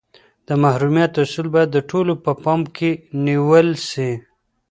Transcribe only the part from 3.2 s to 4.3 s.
نیول سي.